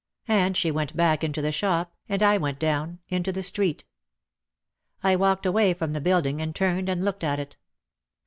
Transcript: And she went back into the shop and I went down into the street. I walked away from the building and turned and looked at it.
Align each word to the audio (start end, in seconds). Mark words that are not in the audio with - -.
And 0.27 0.57
she 0.57 0.71
went 0.71 0.97
back 0.97 1.23
into 1.23 1.43
the 1.43 1.51
shop 1.51 1.93
and 2.09 2.23
I 2.23 2.35
went 2.39 2.57
down 2.57 2.97
into 3.09 3.31
the 3.31 3.43
street. 3.43 3.85
I 5.03 5.15
walked 5.15 5.45
away 5.45 5.75
from 5.75 5.93
the 5.93 6.01
building 6.01 6.41
and 6.41 6.55
turned 6.55 6.89
and 6.89 7.05
looked 7.05 7.23
at 7.23 7.39
it. 7.39 7.55